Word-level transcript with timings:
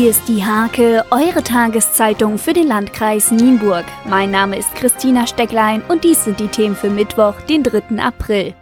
Hier 0.00 0.08
ist 0.08 0.28
die 0.28 0.42
Hake, 0.42 1.04
eure 1.10 1.44
Tageszeitung 1.44 2.38
für 2.38 2.54
den 2.54 2.68
Landkreis 2.68 3.30
Nienburg. 3.30 3.84
Mein 4.08 4.30
Name 4.30 4.56
ist 4.56 4.74
Christina 4.74 5.26
Stecklein 5.26 5.82
und 5.88 6.04
dies 6.04 6.24
sind 6.24 6.40
die 6.40 6.48
Themen 6.48 6.74
für 6.74 6.88
Mittwoch, 6.88 7.34
den 7.42 7.62
3. 7.62 7.98
April. 7.98 8.54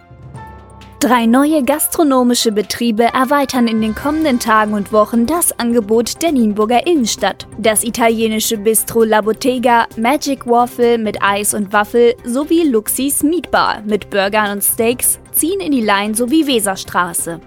Drei 0.99 1.27
neue 1.27 1.63
gastronomische 1.63 2.51
Betriebe 2.51 3.05
erweitern 3.05 3.69
in 3.69 3.81
den 3.81 3.95
kommenden 3.95 4.41
Tagen 4.41 4.75
und 4.75 4.93
Wochen 4.93 5.27
das 5.27 5.57
Angebot 5.61 6.21
der 6.23 6.33
Nienburger 6.33 6.85
Innenstadt. 6.89 7.47
Das 7.57 7.85
italienische 7.85 8.57
Bistro 8.57 9.05
La 9.05 9.21
Bottega, 9.21 9.87
Magic 9.97 10.45
Waffle 10.45 10.99
mit 10.99 11.23
Eis 11.23 11.55
und 11.55 11.73
Waffel 11.73 12.17
sowie 12.25 12.65
Luxis 12.65 13.23
Meatbar 13.23 13.83
mit 13.87 14.11
Burgern 14.11 14.55
und 14.55 14.65
Steaks 14.65 15.21
ziehen 15.31 15.61
in 15.61 15.71
die 15.71 15.85
Lein 15.85 16.15
sowie 16.15 16.49
Weserstraße. 16.49 17.41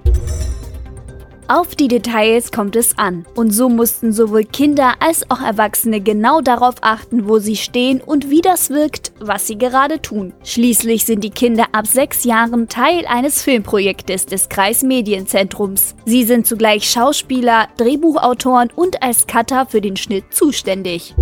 Auf 1.53 1.75
die 1.75 1.89
Details 1.89 2.53
kommt 2.53 2.77
es 2.77 2.97
an. 2.97 3.25
Und 3.35 3.51
so 3.51 3.67
mussten 3.67 4.13
sowohl 4.13 4.45
Kinder 4.45 4.93
als 5.01 5.29
auch 5.29 5.41
Erwachsene 5.41 5.99
genau 5.99 6.39
darauf 6.39 6.75
achten, 6.79 7.27
wo 7.27 7.39
sie 7.39 7.57
stehen 7.57 7.99
und 7.99 8.29
wie 8.29 8.39
das 8.39 8.69
wirkt, 8.69 9.11
was 9.19 9.47
sie 9.47 9.57
gerade 9.57 10.01
tun. 10.01 10.31
Schließlich 10.45 11.03
sind 11.03 11.25
die 11.25 11.29
Kinder 11.29 11.65
ab 11.73 11.87
sechs 11.87 12.23
Jahren 12.23 12.69
Teil 12.69 13.05
eines 13.05 13.41
Filmprojektes 13.41 14.27
des 14.27 14.47
Kreismedienzentrums. 14.47 15.95
Sie 16.05 16.23
sind 16.23 16.47
zugleich 16.47 16.89
Schauspieler, 16.89 17.67
Drehbuchautoren 17.75 18.69
und 18.73 19.03
als 19.03 19.27
Cutter 19.27 19.65
für 19.65 19.81
den 19.81 19.97
Schnitt 19.97 20.33
zuständig. 20.33 21.15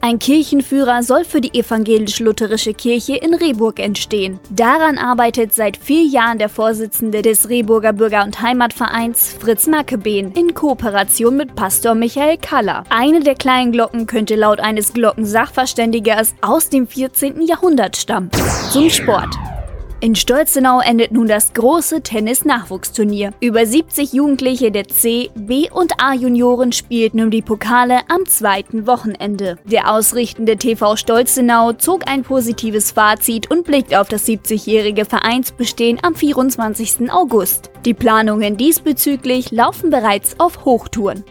Ein 0.00 0.18
Kirchenführer 0.18 1.02
soll 1.02 1.24
für 1.24 1.40
die 1.40 1.58
evangelisch-lutherische 1.58 2.74
Kirche 2.74 3.16
in 3.16 3.32
Rehburg 3.32 3.78
entstehen. 3.80 4.38
Daran 4.50 4.98
arbeitet 4.98 5.54
seit 5.54 5.78
vier 5.78 6.04
Jahren 6.04 6.38
der 6.38 6.50
Vorsitzende 6.50 7.22
des 7.22 7.48
Rehburger 7.48 7.94
Bürger- 7.94 8.24
und 8.24 8.42
Heimatvereins 8.42 9.34
Fritz 9.40 9.66
Mackebeen 9.66 10.32
in 10.32 10.52
Kooperation 10.52 11.38
mit 11.38 11.54
Pastor 11.54 11.94
Michael 11.94 12.36
Kaller. 12.36 12.84
Eine 12.90 13.20
der 13.20 13.34
kleinen 13.34 13.72
Glocken 13.72 14.06
könnte 14.06 14.36
laut 14.36 14.60
eines 14.60 14.92
Glockensachverständigers 14.92 16.34
aus 16.42 16.68
dem 16.68 16.86
14. 16.86 17.40
Jahrhundert 17.40 17.96
stammen. 17.96 18.30
Zum 18.70 18.90
Sport. 18.90 19.34
In 20.04 20.14
Stolzenau 20.14 20.80
endet 20.80 21.12
nun 21.12 21.28
das 21.28 21.54
große 21.54 22.02
Tennis-Nachwuchsturnier. 22.02 23.32
Über 23.40 23.64
70 23.64 24.12
Jugendliche 24.12 24.70
der 24.70 24.86
C-, 24.86 25.30
B- 25.34 25.70
und 25.70 25.94
A-Junioren 25.98 26.72
spielten 26.72 27.22
um 27.22 27.30
die 27.30 27.40
Pokale 27.40 28.00
am 28.10 28.26
zweiten 28.26 28.86
Wochenende. 28.86 29.56
Der 29.64 29.90
ausrichtende 29.90 30.58
TV 30.58 30.96
Stolzenau 30.96 31.72
zog 31.72 32.06
ein 32.06 32.22
positives 32.22 32.90
Fazit 32.90 33.50
und 33.50 33.64
blickt 33.64 33.96
auf 33.96 34.08
das 34.08 34.26
70-jährige 34.28 35.06
Vereinsbestehen 35.06 35.98
am 36.02 36.14
24. 36.14 37.10
August. 37.10 37.70
Die 37.86 37.94
Planungen 37.94 38.58
diesbezüglich 38.58 39.52
laufen 39.52 39.88
bereits 39.88 40.38
auf 40.38 40.66
Hochtouren. 40.66 41.24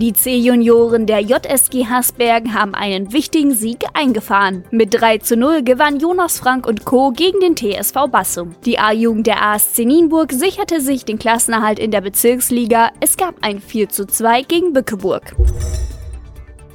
Die 0.00 0.14
C-Junioren 0.14 1.04
der 1.04 1.20
JSG 1.20 1.84
Hasberg 1.84 2.54
haben 2.54 2.74
einen 2.74 3.12
wichtigen 3.12 3.52
Sieg 3.52 3.84
eingefahren. 3.92 4.64
Mit 4.70 4.98
3 4.98 5.18
zu 5.18 5.36
0 5.36 5.62
gewann 5.62 6.00
Jonas 6.00 6.38
Frank 6.38 6.66
und 6.66 6.86
Co. 6.86 7.10
gegen 7.10 7.38
den 7.40 7.54
TSV 7.54 8.08
Bassum. 8.10 8.54
Die 8.64 8.78
A-Jugend 8.78 9.26
der 9.26 9.44
ASC 9.44 9.80
Nienburg 9.80 10.32
sicherte 10.32 10.80
sich 10.80 11.04
den 11.04 11.18
Klassenerhalt 11.18 11.78
in 11.78 11.90
der 11.90 12.00
Bezirksliga. 12.00 12.92
Es 13.00 13.18
gab 13.18 13.34
ein 13.42 13.60
4 13.60 13.90
zu 13.90 14.06
2 14.06 14.40
gegen 14.44 14.72
Bückeburg. 14.72 15.36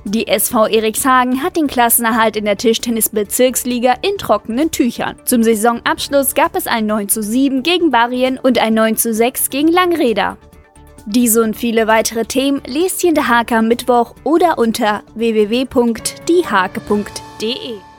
Die 0.04 0.28
SV 0.28 0.68
Erikshagen 0.68 1.42
hat 1.42 1.58
den 1.58 1.66
Klassenerhalt 1.66 2.36
in 2.38 2.46
der 2.46 2.58
Tischtennis-Bezirksliga 2.58 3.96
in 4.04 4.20
trockenen 4.20 4.70
Tüchern. 4.70 5.16
Zum 5.26 5.42
Saisonabschluss 5.42 6.36
gab 6.36 6.56
es 6.56 6.68
ein 6.68 6.86
9 6.86 7.10
zu 7.10 7.24
7 7.24 7.64
gegen 7.64 7.90
Barrien 7.90 8.38
und 8.38 8.60
ein 8.60 8.76
9 8.76 8.98
zu 8.98 9.16
6 9.16 9.50
gegen 9.50 9.70
Langreder. 9.70 10.38
Diese 11.06 11.44
und 11.44 11.56
viele 11.56 11.86
weitere 11.86 12.26
Themen 12.26 12.64
lest 12.66 13.04
ihr 13.04 13.10
in 13.10 13.16
der 13.16 13.28
Hake 13.28 13.56
am 13.56 13.68
Mittwoch 13.68 14.16
oder 14.24 14.58
unter 14.58 15.04
www.diehake.de. 15.14 17.95